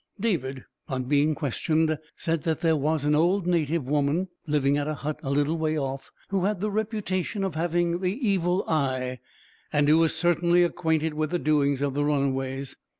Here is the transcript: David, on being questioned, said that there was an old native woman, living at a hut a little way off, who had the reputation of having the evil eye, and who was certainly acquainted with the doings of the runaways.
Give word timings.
David, 0.19 0.65
on 0.87 1.03
being 1.03 1.35
questioned, 1.35 1.99
said 2.15 2.41
that 2.41 2.61
there 2.61 2.75
was 2.75 3.05
an 3.05 3.13
old 3.13 3.45
native 3.45 3.85
woman, 3.87 4.29
living 4.47 4.75
at 4.75 4.87
a 4.87 4.95
hut 4.95 5.19
a 5.21 5.29
little 5.29 5.59
way 5.59 5.77
off, 5.77 6.09
who 6.31 6.45
had 6.45 6.59
the 6.59 6.71
reputation 6.71 7.43
of 7.43 7.53
having 7.53 7.99
the 7.99 8.13
evil 8.27 8.65
eye, 8.67 9.19
and 9.71 9.87
who 9.87 9.99
was 9.99 10.15
certainly 10.15 10.63
acquainted 10.63 11.13
with 11.13 11.29
the 11.29 11.37
doings 11.37 11.83
of 11.83 11.93
the 11.93 12.03
runaways. 12.03 12.75